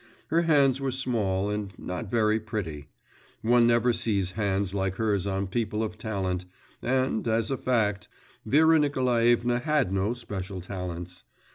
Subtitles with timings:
[0.29, 2.89] Her hands were small, and not very pretty;
[3.43, 6.45] one never sees hands like hers on people of talent…
[6.81, 8.07] and, as a fact,
[8.43, 11.25] Vera Nikolaevna had no special talents.